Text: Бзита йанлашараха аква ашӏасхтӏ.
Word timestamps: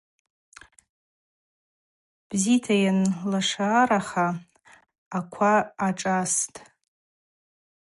Бзита 2.29 2.75
йанлашараха 2.83 4.27
аква 5.17 5.53
ашӏасхтӏ. 5.85 6.59